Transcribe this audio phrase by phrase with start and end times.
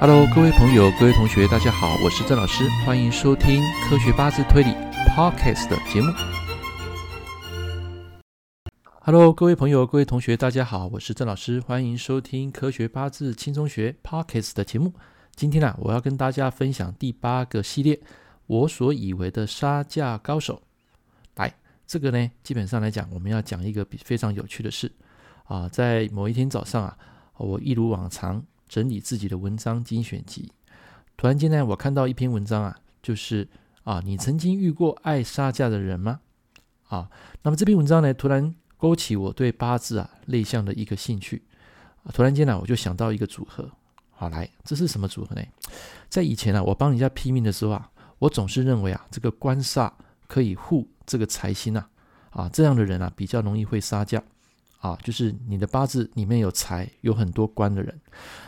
[0.00, 4.70] Hello，各位朋友、各位同学，大家好，我是郑老师，欢迎收听科学八字推理
[5.08, 6.12] Podcast 的节目。
[9.00, 14.94] Hello，各位朋友、各位同学，大家好，我是郑老师，欢迎收听科学八字轻松学 Podcast 的节目。
[15.34, 17.98] 今天呢、我要跟大家分享第八个系列，
[18.46, 20.62] 我所以为的杀价高手。
[21.34, 21.52] 来，
[21.88, 24.92] 这个呢，基本上来讲，我们要讲一个比非常有趣的事
[25.46, 26.96] 啊，在某一天早上啊，
[27.36, 28.40] 我一如往常。
[28.68, 30.52] 整理自己的文章精选集，
[31.16, 33.48] 突然间呢，我看到一篇文章啊，就是
[33.84, 36.20] 啊，你曾经遇过爱杀价的人吗？
[36.88, 37.10] 啊，
[37.42, 41.42] 那么这篇文章呢，突然勾起我对八字啊内向的一个兴趣。
[42.12, 43.70] 突然间呢，我就想到一个组合，
[44.10, 45.42] 好来，这是什么组合呢？
[46.08, 49.92] 在以前啊，我帮人家批命的时候啊，我总是认为啊，这个官煞
[50.26, 51.90] 可以护这个财星啊，
[52.30, 54.22] 啊，这样的人啊，比较容易会杀价。
[54.78, 58.00] 啊，就是你的八字里面有财，有很多官的人，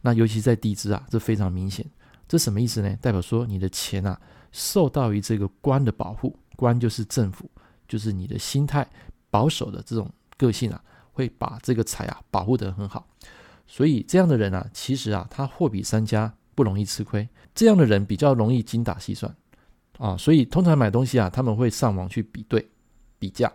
[0.00, 1.84] 那尤其在地支啊，这非常明显。
[2.26, 2.96] 这什么意思呢？
[3.02, 4.18] 代表说你的钱啊，
[4.50, 7.50] 受到于这个官的保护，官就是政府，
[7.86, 8.88] 就是你的心态
[9.30, 13.06] 保守的这种个性啊，会把这个财啊保护得很好。
[13.66, 17.28] 所以这样的人啊，其实啊，他货比三家，不容易吃亏。
[17.54, 19.36] 这样的人比较容易精打细算
[19.98, 22.66] 啊，所以通常买东西啊，他们会上网去比对、
[23.18, 23.52] 比价，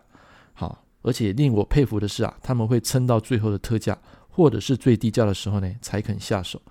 [0.54, 0.86] 好。
[1.02, 3.98] 而且令我佩服的是啊，他们会撑到最后的特价
[4.30, 6.62] 或者是最低价的时候呢，才肯下手。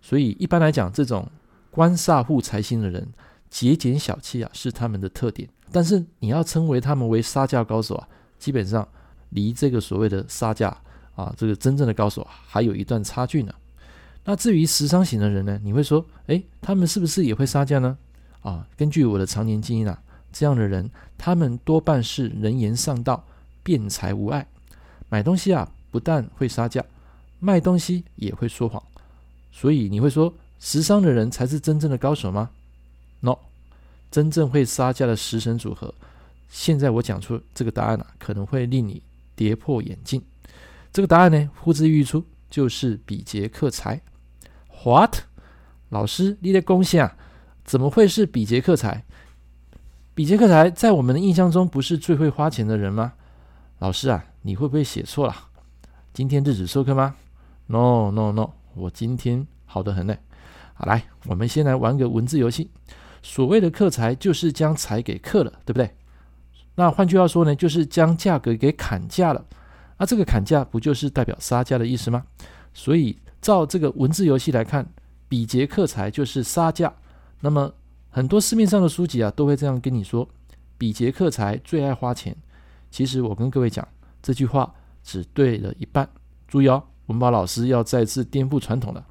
[0.00, 1.28] 所以一般来讲，这种
[1.70, 3.08] 官煞护财星的人，
[3.50, 5.48] 节俭小气啊，是他们的特点。
[5.70, 8.08] 但是你要称为他们为杀价高手啊，
[8.38, 8.86] 基本上
[9.30, 10.76] 离这个所谓的杀价
[11.14, 13.52] 啊，这个真正的高手还有一段差距呢。
[14.24, 17.96] 那至于食伤型的人呢，你会说，诶，他们是不是也会杀价呢？
[18.40, 20.02] 啊，根据我的常年经验啊，
[20.32, 23.24] 这样的人，他们多半是能言善道。
[23.62, 24.46] 辩才无碍，
[25.08, 26.84] 买东西啊，不但会杀价，
[27.38, 28.82] 卖东西也会说谎。
[29.50, 32.50] 所以你会说，食商的人才是真正的高手吗
[33.20, 33.36] ？No，
[34.10, 35.94] 真正会杀价的食神组合，
[36.48, 39.02] 现在我讲出这个答案啊，可能会令你
[39.36, 40.22] 跌破眼镜。
[40.92, 44.00] 这个答案呢，呼之欲出，就是比劫克财。
[44.84, 45.16] What？
[45.90, 47.16] 老师，你的贡献啊，
[47.64, 49.04] 怎么会是比劫克财？
[50.14, 53.12] 比杰克财在我们的印象中，不是最会花钱的人吗？
[53.82, 55.34] 老师啊，你会不会写错了？
[56.12, 57.16] 今天日子授课吗
[57.66, 60.16] ？No No No，我今天好得很呢。
[60.74, 62.70] 好，来，我们先来玩个文字游戏。
[63.24, 65.90] 所谓的克财，就是将财给克了，对不对？
[66.76, 69.44] 那换句话说呢，就是将价格给砍价了。
[69.98, 72.24] 那这个砍价不就是代表杀价的意思吗？
[72.72, 74.88] 所以照这个文字游戏来看，
[75.28, 76.94] 比劫克财就是杀价。
[77.40, 77.74] 那么
[78.10, 80.28] 很多市面上的书籍啊，都会这样跟你说：
[80.78, 82.36] 比劫克财最爱花钱。
[82.92, 83.88] 其实我跟各位讲，
[84.22, 84.72] 这句话
[85.02, 86.06] 只对了一半。
[86.46, 89.04] 注意哦，文宝老师要再次颠覆传统了。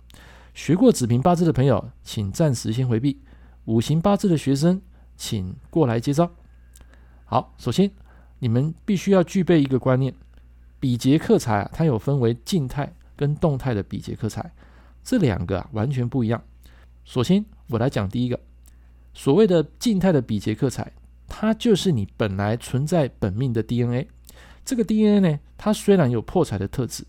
[0.54, 3.18] 学过子平八字的朋友，请暂时先回避；
[3.66, 4.80] 五行八字的学生，
[5.18, 6.30] 请过来接招。
[7.26, 7.90] 好，首先
[8.38, 10.14] 你们必须要具备一个观念：
[10.80, 14.54] 比劫克财啊，它有分为静态跟动态的比劫克财，
[15.04, 16.44] 这两个啊完全不一样。
[17.04, 18.40] 首先我来讲第一个，
[19.16, 20.94] 所谓的静态的比劫克财。
[21.34, 24.06] 它就是你本来存在本命的 DNA，
[24.66, 27.06] 这个 DNA 呢，它虽然有破财的特质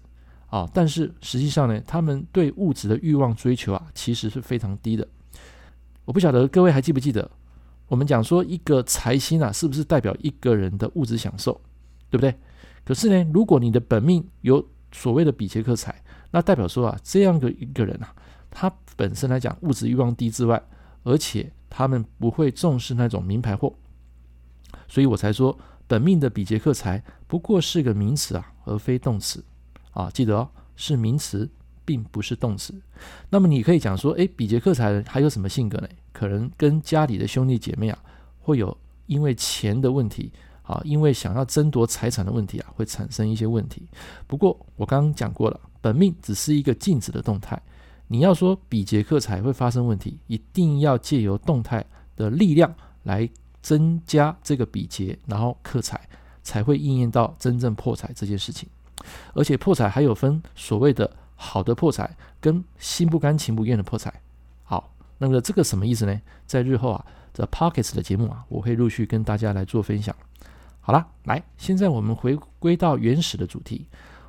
[0.47, 5.07] 啊，但是实际上呢，他们对物质的欲望追求啊，其实是非常低的。
[6.05, 7.29] 我不晓得各位还记不记得，
[7.89, 11.61] 我们讲说一个财星啊，是不是代表一个人的物质享受，
[12.09, 12.33] 对不对？
[12.85, 16.01] 可是呢，如果你的本命有所谓的比劫克财，
[16.31, 18.15] 那代表说啊，这样的一个人啊，
[18.51, 20.63] 他本身来讲物质欲望低之外，
[21.03, 23.75] 而且他们不会重视那种名牌货。
[24.93, 29.43] 所以我才说，本命的比劫克财不过是个名词啊，而非动词
[29.93, 30.11] 啊。
[30.11, 31.49] 记得哦，是名词，
[31.83, 32.75] 并不是动词。
[33.31, 35.89] 那么你可以讲说，诶，比劫克财还有什么性格呢？
[36.13, 37.99] 可能跟家里的兄弟姐妹啊，
[38.43, 38.77] 会有
[39.07, 40.31] 因为钱的问题
[40.63, 43.89] 啊，因为想要争夺财产的问题啊，会产生一些问题。
[44.27, 47.59] 不过我刚刚讲过了，本命只是一个静止的动态。
[48.09, 51.83] 你要说比劫克财会发生问题，一定要借由动态
[52.15, 52.75] 的力量
[53.05, 53.27] 来。
[53.63, 56.09] 增加这个比劫，然后克财，
[56.43, 58.69] 才会应验到真正破财这件事情。
[59.35, 64.13] 而且破财还有分所谓的好的破财，跟心不甘情不愿的破财。
[64.65, 66.21] 好，那么这个什么意思呢？
[66.47, 70.15] 在日后啊，，The Podcast 的节目啊，我会陆续跟大家来做分享。
[70.81, 73.87] 好了，来，现在我们回归到原始的主题。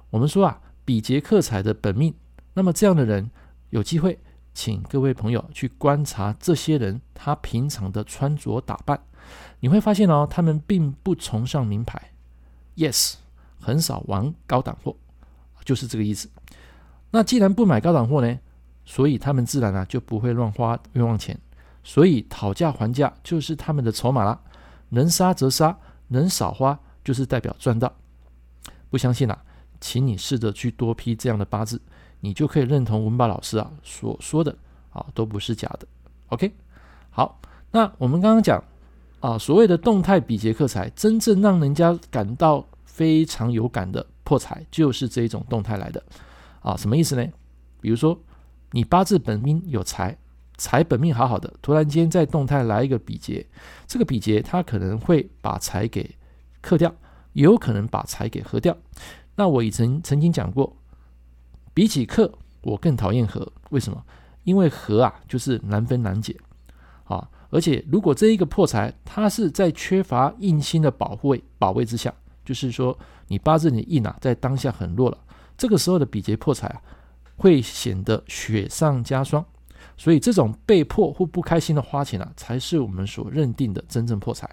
[0.10, 2.14] 我们说啊，比劫克财的本命，
[2.54, 3.30] 那么这样的人
[3.72, 4.20] 有机会，
[4.54, 9.00] 请各位朋友去观察这些人他平常的穿着打扮。
[9.60, 12.12] 你会发现哦，他们并不崇尚名牌
[12.76, 13.16] ，yes，
[13.60, 14.96] 很少玩高档货，
[15.64, 16.30] 就是这个意思。
[17.12, 18.40] 那既然不买高档货呢，
[18.86, 21.40] 所以他们自然啊就不会乱花冤枉钱。
[21.86, 24.40] 所以讨价还价就是他们的筹码啦，
[24.90, 25.78] 能杀则杀，
[26.08, 27.94] 能少花就是代表赚到。
[28.90, 29.44] 不相信啊，
[29.82, 31.82] 请你试着去多批这样的八字，
[32.22, 34.56] 你就可以认同文宝老师啊所说的
[34.92, 35.86] 啊都不是假的。
[36.30, 36.54] OK，
[37.10, 37.40] 好，
[37.72, 38.64] 那我们刚刚讲
[39.24, 46.04] 啊所谓的动态比劫克财，真正让人家感到非常有感的破财，就是这一种动态来的
[46.60, 47.26] 啊，什么意思呢？
[47.80, 48.20] 比如说
[48.72, 50.18] 你八字本命有财。
[50.56, 53.46] 财本命好好的，突然间在动态来一个比劫，
[53.88, 56.16] 这个比劫它可能会把财给
[56.62, 56.94] 克掉，
[57.34, 58.78] 也有可能把财给合掉。
[59.36, 60.78] 那我已曾曾经讲过，
[61.74, 62.32] 比起克，
[62.62, 63.52] 我更讨厌合。
[63.72, 64.06] 为什么？
[64.44, 66.38] 因为合啊，就是难分难解
[67.06, 67.28] 啊。
[67.54, 72.12] 而且如果这一个破财，它是在缺乏印星的保护保卫之下，
[72.44, 72.98] 就是说
[73.28, 75.18] 你八字你印啊，在当下很弱了，
[75.56, 76.82] 这个时候的比劫破财啊，
[77.38, 79.46] 会显得雪上加霜。
[79.96, 84.50] 所以这种被迫或不开心的花钱啊，才是我们所认定的真正破财。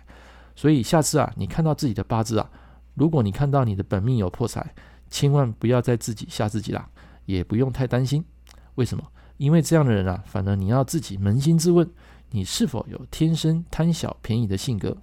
[0.55, 2.50] 所以下次啊，你看到自己的八字啊，
[2.94, 4.75] 如果你看到你的本命有破财，
[5.08, 6.87] 千万不要再自己吓自己啦，
[7.25, 8.23] 也不用太担心。
[8.75, 9.02] 为什么？
[9.38, 11.88] 因为这样的人啊，反而你要自己扪心自问，
[12.31, 14.97] 你是否有天生贪小便宜的性格？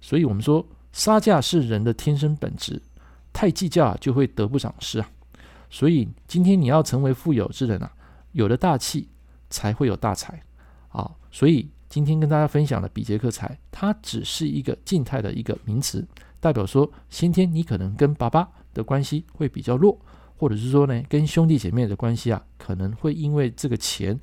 [0.00, 2.82] 所以我们说，杀价是人的天生本质，
[3.32, 5.10] 太计较，就会得不偿失啊。
[5.70, 7.92] 所以今天你要成为富有之人啊，
[8.32, 9.08] 有了大气。
[9.50, 10.42] 才会有大财
[10.88, 11.08] 啊！
[11.30, 16.04] 所以今天跟大家分享的比劫克财，它只是一个静态的一个名词，
[16.40, 19.96] 代表说先天你可能跟爸爸的关系会比较弱，
[20.36, 24.18] 或者是说呢，跟兄弟姐妹的关系啊，可能会因为这个钱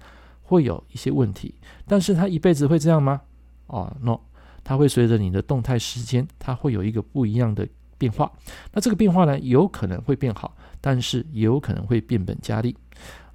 [0.52, 1.56] 会有一些问题。
[1.88, 3.22] 但是他一辈子会这样吗？
[3.68, 4.20] 哦，no，
[4.66, 7.66] 他会随着你的动态时间，它会有一个不一样的
[7.98, 8.30] 变化。
[8.74, 12.76] 那这个变化呢，有可能会变好，但是也有可能会变本加厉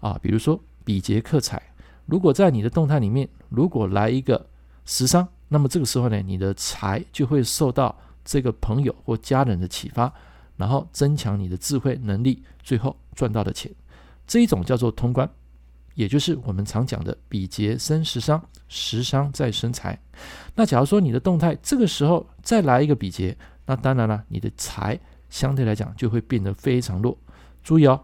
[0.00, 0.18] 啊。
[0.20, 1.60] 比如说比劫克财。
[2.04, 4.46] 如果在你的动态里面，如果来一个
[4.84, 10.12] 食伤，那么这个时候呢，你的财就会受到这个朋友或家人的启发，
[10.56, 13.72] 然后增强你的智慧能力，最后赚到的钱，
[14.26, 15.28] 这一种叫做通关，
[15.96, 19.98] 也就是我们常讲的比劫生食伤，食伤再生财。
[20.54, 24.96] 那假如说你的动态这个时候再来一个比劫，那当然了，你的财
[25.28, 27.18] 相对来讲就会变得非常弱。
[27.64, 28.00] 注意哦，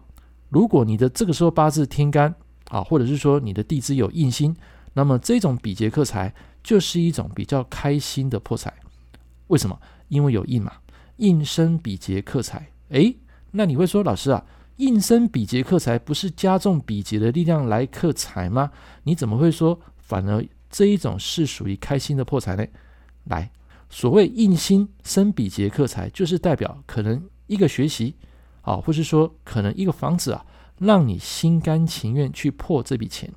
[0.49, 2.35] 如果你的这个时候八字天干。
[2.69, 4.55] 啊，或者是说你的地支有印星，
[4.93, 8.73] 那么这种比劫克财就是一种比较开心的破财。
[9.47, 9.79] 为什么？
[10.07, 10.71] 因为有印嘛，
[11.17, 12.67] 印生比劫克财。
[12.89, 13.15] 诶，
[13.51, 14.43] 那你会说，老师啊，
[14.83, 18.69] 印生比劫克财不是加重比劫的力量来克财吗？
[19.03, 22.65] 你怎么会说反而这一种是属于开心的破财呢？
[23.25, 23.49] 来，
[23.89, 28.15] 所谓印星生比劫克财，就是代表可能一个学习
[28.61, 30.45] 啊，或是说可能一个房子啊。
[30.79, 33.31] 让你心甘情愿去破这笔钱，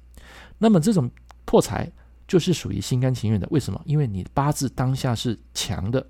[0.59, 1.09] 那么这种
[1.45, 1.89] 破财
[2.27, 3.47] 就是属于心甘情愿的。
[3.51, 3.81] 为什么？
[3.85, 6.05] 因为你八字当下是强的，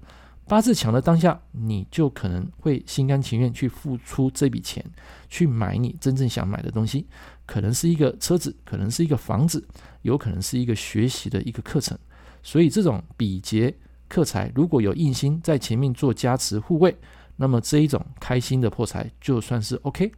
[0.48, 4.84] 八字强的当下，你就可能会心甘情愿去付出这笔钱，
[5.28, 7.06] 去买你真正想买的东西，
[7.44, 9.66] 可能是一个车子，可能是一个房子，
[10.02, 11.98] 有可能是一个学习的一个课程。
[12.44, 13.74] 所以这种比劫
[14.08, 16.96] 克财，如果有印星在前面做加持护卫，
[17.34, 20.12] 那么这一种开心的破财就算是 OK。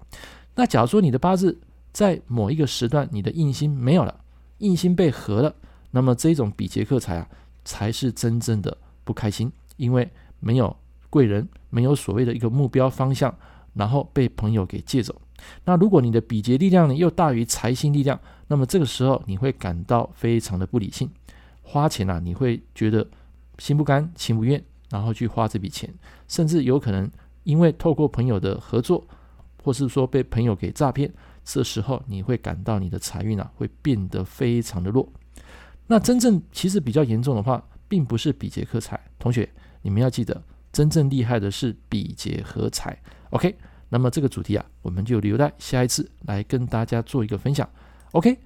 [0.54, 1.58] 那假如说你的八字
[1.90, 4.20] 在某一个时段，你的印星没有了，
[4.58, 5.54] 印星被合了，
[5.90, 7.26] 那么这种比劫克财啊，
[7.64, 10.06] 才是真正的不开心，因为
[10.38, 10.76] 没有
[11.08, 13.34] 贵人，没有所谓的一个目标方向，
[13.72, 15.18] 然后被朋友给借走。
[15.64, 21.10] 那如果你的比劫力量呢又大于财星力量，那么这个时候你会感到非常的不理性，
[21.62, 23.08] 花钱啊，你会觉得
[23.56, 25.88] 心不甘情不愿，然后去花这笔钱，
[26.26, 27.10] 甚至有可能
[27.44, 29.02] 因为透过朋友的合作。
[29.60, 31.12] 或是说被朋友给诈骗，
[31.44, 35.06] 这时候你会感到你的财运啊会变得非常的弱。
[35.88, 39.46] 那真正其实比较严重的话，并不是比劫克财，同学
[39.88, 40.38] 你们要记得，
[40.70, 42.94] 真正厉害的是比劫合财。
[43.30, 43.56] OK，
[43.88, 47.66] 那么这个主题啊，我们就留待下一次来跟大家做一个分享。
[48.12, 48.36] OK，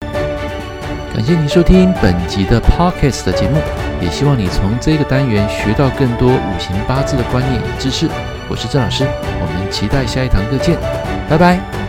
[0.00, 3.58] 感谢您收听本集的 Podcast 的节目，
[4.00, 8.08] 也希望你从这个单元学到更多五行八字的观念与知识。
[8.48, 10.80] 我是郑老师，我们期待下一堂课见，
[11.28, 11.87] 拜拜。